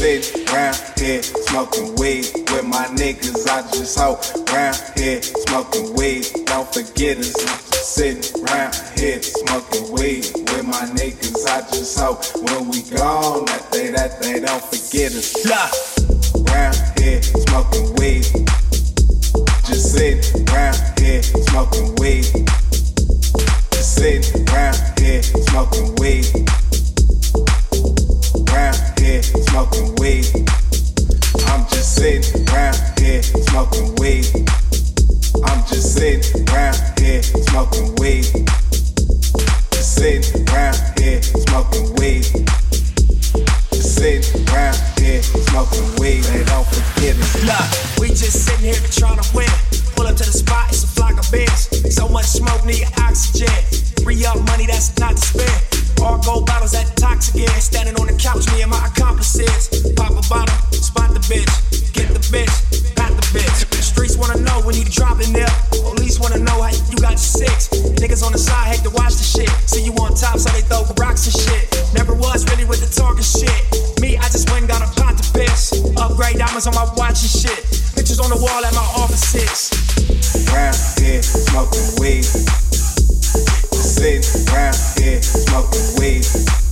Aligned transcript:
round 0.00 0.76
here 0.96 1.22
smoking 1.22 1.94
weed 1.96 2.26
with 2.52 2.64
my 2.64 2.86
niggas. 2.94 3.48
I 3.48 3.62
just 3.72 3.98
hope 3.98 4.22
round 4.52 4.78
here 4.96 5.20
smoking 5.22 5.92
weed. 5.94 6.24
Don't 6.46 6.72
forget 6.72 7.18
us. 7.18 7.34
Sitting 7.82 8.44
round 8.44 8.74
here 8.96 9.20
smoking 9.20 9.90
weed 9.92 10.26
with 10.34 10.66
my 10.66 10.86
niggas. 10.94 11.46
I 11.48 11.62
just 11.72 11.98
hope 11.98 12.22
when 12.36 12.68
we 12.68 12.82
gone 12.94 13.44
that 13.46 13.66
they 13.72 13.90
that 13.90 14.22
they 14.22 14.38
don't 14.38 14.62
forget 14.62 15.12
us. 15.12 15.34
Look. 15.44 16.46
Round 16.48 16.76
here 16.98 17.22
smoking 17.22 17.94
weed. 17.96 18.26
Just 19.66 19.92
sitting 19.94 20.44
round 20.46 20.78
here 21.00 21.22
smoking 21.22 21.94
weed. 21.96 22.46
Just 23.72 23.96
sitting 23.96 24.44
round 24.46 24.78
here 25.00 25.22
smoking 25.22 25.94
weed. 25.96 26.30
Round 28.52 28.87
smoking 29.16 29.94
weed. 29.96 30.26
I'm 31.48 31.64
just 31.68 31.94
sitting 31.96 32.44
round 32.52 32.76
here 32.98 33.22
smoking 33.22 33.94
weed. 33.96 34.26
I'm 35.44 35.64
just 35.66 35.94
sitting 35.94 36.44
round 36.52 36.76
here 36.98 37.22
smoking 37.22 37.94
weed. 37.96 38.26
Just 39.72 39.94
sitting 39.94 40.44
round 40.52 40.76
here 40.98 41.22
smoking 41.22 41.94
weed. 41.96 42.24
Just 43.72 43.96
sitting 43.96 44.44
round 44.52 44.76
here 44.98 45.22
smoking 45.22 45.88
weed. 45.98 46.22
They 46.24 46.44
don't. 46.44 46.68
Look, 47.48 47.68
we 48.00 48.08
just 48.08 48.44
sitting 48.44 48.66
here 48.66 48.82
trying 48.92 49.18
to 49.18 49.36
win. 49.36 49.48
Pull 49.96 50.06
up 50.06 50.16
to 50.16 50.24
the 50.24 50.36
spot, 50.36 50.68
it's 50.68 50.84
a 50.84 50.86
flock 50.86 51.16
of. 51.18 51.24
So 51.90 52.08
much 52.08 52.26
smoke, 52.26 52.64
need 52.66 52.84
oxygen. 52.98 53.48
Free 54.04 54.24
up 54.26 54.36
money 54.52 54.66
that's 54.66 54.96
not 54.98 55.16
to 55.16 55.22
spend. 55.22 55.78
All 56.02 56.18
gold 56.18 56.46
bottles 56.46 56.72
that 56.72 56.94
toxic 56.96 57.47
accomplices. 59.28 59.92
Pop 59.94 60.10
a 60.10 60.24
bottle, 60.28 60.54
spot 60.72 61.12
the 61.12 61.20
bitch. 61.28 61.92
Get 61.92 62.08
the 62.08 62.20
bitch, 62.32 62.94
pat 62.96 63.12
the 63.12 63.26
bitch. 63.36 63.82
Streets 63.82 64.16
wanna 64.16 64.40
know 64.40 64.60
when 64.64 64.74
you 64.76 64.84
dropping 64.84 65.32
there. 65.32 65.50
Police 65.70 66.20
wanna 66.20 66.38
know 66.38 66.62
how 66.62 66.72
you 66.72 66.96
got 67.00 67.18
six. 67.18 67.68
Niggas 68.00 68.24
on 68.24 68.32
the 68.32 68.38
side 68.38 68.68
hate 68.68 68.82
to 68.84 68.90
watch 68.90 69.14
the 69.16 69.24
shit. 69.24 69.50
See 69.66 69.82
you 69.82 69.92
on 70.00 70.14
top, 70.14 70.38
so 70.38 70.50
they 70.52 70.62
throw 70.62 70.84
rocks 70.96 71.26
and 71.26 71.36
shit. 71.36 71.68
Never 71.94 72.14
was 72.14 72.48
really 72.50 72.64
with 72.64 72.80
the 72.80 72.88
talking 72.88 73.22
shit. 73.22 74.00
Me, 74.00 74.16
I 74.16 74.28
just 74.28 74.48
went 74.50 74.64
and 74.64 74.68
got 74.68 74.82
a 74.82 74.88
pot 75.00 75.18
to 75.18 75.24
piss. 75.32 75.72
Upgrade 75.96 76.38
diamonds 76.38 76.66
on 76.66 76.74
my 76.74 76.86
watch 76.96 77.20
and 77.22 77.32
shit. 77.32 77.60
Pictures 77.94 78.20
on 78.20 78.30
the 78.30 78.38
wall 78.38 78.64
at 78.64 78.74
my. 78.74 78.88
Just 79.08 79.74
sitting 79.74 80.54
round 80.54 80.76
here 80.98 81.22
smoking 81.22 82.00
weed. 82.00 82.24
Sitting 83.74 84.22
round 84.52 84.76
here 84.96 85.20
smoking 85.22 85.98
weed. 85.98 86.67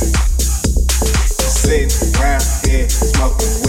Sitting 1.49 2.13
round 2.13 2.43
here 2.63 2.87
smoking 2.89 3.61
weed. 3.61 3.64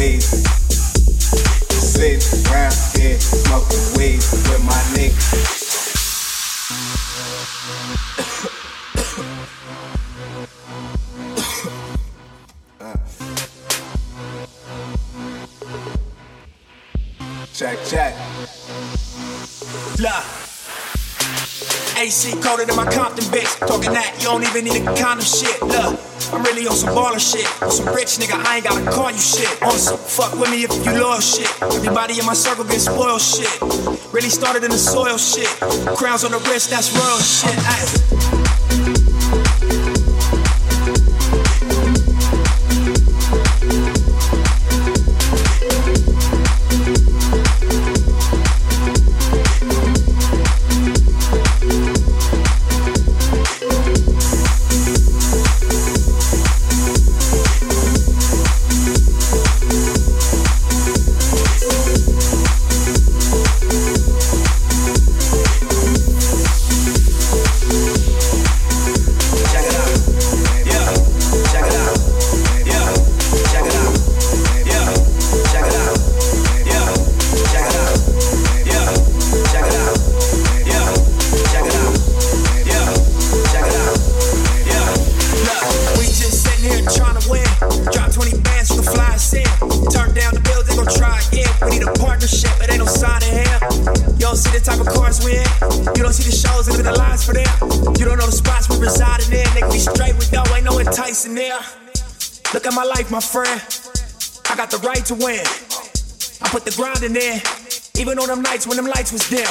Check, 17.56 17.78
check. 17.86 18.14
Look. 19.98 20.24
AC 21.96 22.32
colder 22.42 22.66
than 22.66 22.76
my 22.76 22.84
Compton 22.84 23.24
bitch. 23.32 23.48
Talking 23.66 23.94
that, 23.94 24.14
you 24.18 24.24
don't 24.24 24.42
even 24.42 24.64
need 24.64 24.82
a 24.82 24.94
condom 24.94 25.24
shit. 25.24 25.62
Look, 25.62 25.98
I'm 26.34 26.42
really 26.42 26.66
on 26.66 26.76
some 26.76 26.90
baller 26.90 27.16
shit. 27.16 27.48
On 27.62 27.70
some 27.70 27.94
rich 27.94 28.18
nigga, 28.20 28.36
I 28.44 28.56
ain't 28.56 28.66
gotta 28.66 28.84
call 28.90 29.10
you 29.10 29.16
shit. 29.16 29.48
On 29.62 29.72
some 29.72 29.96
fuck 29.96 30.38
with 30.38 30.50
me 30.50 30.64
if 30.64 30.84
you 30.84 31.00
loyal 31.00 31.18
shit. 31.20 31.48
Everybody 31.62 32.20
in 32.20 32.26
my 32.26 32.34
circle 32.34 32.64
get 32.64 32.82
spoiled 32.82 33.22
shit. 33.22 33.48
Really 34.12 34.28
started 34.28 34.62
in 34.62 34.70
the 34.70 34.76
soil 34.76 35.16
shit. 35.16 35.48
Crowns 35.96 36.24
on 36.24 36.32
the 36.32 36.38
wrist, 36.50 36.68
that's 36.68 36.92
royal 36.92 37.20
shit. 37.20 37.56
Ay. 37.56 38.65
But 92.26 92.70
ain't 92.70 92.82
no 92.82 92.86
sign 92.86 93.22
in 93.22 93.38
here. 93.38 93.58
You 94.18 94.26
don't 94.26 94.34
see 94.34 94.50
the 94.50 94.58
type 94.58 94.80
of 94.80 94.90
cars 94.90 95.22
we 95.22 95.38
in. 95.38 95.46
You 95.94 96.02
don't 96.02 96.12
see 96.12 96.26
the 96.26 96.34
shows 96.34 96.66
and 96.66 96.82
the 96.82 96.90
lines 96.90 97.22
for 97.22 97.32
them. 97.32 97.46
You 97.98 98.04
don't 98.04 98.18
know 98.18 98.26
the 98.26 98.34
spots 98.34 98.68
we 98.68 98.82
residing 98.82 99.30
in. 99.30 99.46
Nigga, 99.54 99.70
be 99.70 99.78
straight 99.78 100.18
with 100.18 100.32
dough, 100.34 100.42
ain't 100.50 100.64
no 100.64 100.80
enticing 100.80 101.36
there. 101.36 101.60
Look 102.52 102.66
at 102.66 102.74
my 102.74 102.82
life, 102.82 103.12
my 103.14 103.20
friend. 103.20 103.62
I 104.50 104.56
got 104.58 104.74
the 104.74 104.78
right 104.82 105.06
to 105.06 105.14
win. 105.14 105.46
I 106.42 106.50
put 106.50 106.66
the 106.66 106.74
grind 106.74 107.06
in 107.06 107.14
there, 107.14 107.38
even 107.94 108.18
on 108.18 108.26
them 108.26 108.42
nights 108.42 108.66
when 108.66 108.76
them 108.76 108.86
lights 108.86 109.12
was 109.14 109.22
dim. 109.30 109.46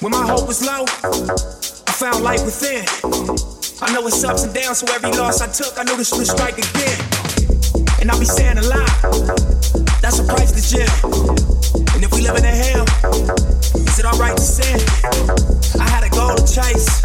When 0.00 0.12
my 0.12 0.24
hope 0.24 0.48
was 0.48 0.64
low, 0.64 0.88
I 0.88 1.92
found 1.92 2.24
light 2.24 2.40
within. 2.48 2.88
I 3.84 3.92
know 3.92 4.06
it's 4.08 4.24
ups 4.24 4.44
and 4.44 4.54
downs, 4.54 4.78
so 4.78 4.86
every 4.94 5.12
loss 5.12 5.44
I 5.44 5.52
took, 5.52 5.76
I 5.78 5.84
knew 5.84 5.96
this 6.00 6.16
would 6.16 6.26
strike 6.26 6.56
again. 6.56 7.17
And 8.08 8.14
I'll 8.14 8.20
be 8.20 8.24
saying 8.24 8.56
a 8.56 8.62
lot. 8.62 8.88
That's 10.00 10.18
a 10.18 10.24
priceless 10.24 10.70
gem. 10.70 10.88
And 11.92 12.02
if 12.02 12.10
we 12.14 12.22
live 12.22 12.36
in 12.36 12.44
a 12.46 12.48
hell, 12.48 12.84
is 13.76 13.98
it 13.98 14.06
alright 14.06 14.34
to 14.34 14.42
sin? 14.42 14.80
I 15.78 15.86
had 15.90 16.04
a 16.04 16.08
goal 16.08 16.34
to 16.34 16.40
chase, 16.40 17.04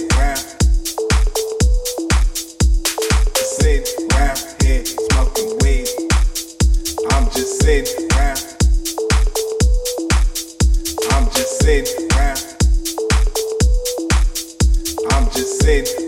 I'm 15.63 16.00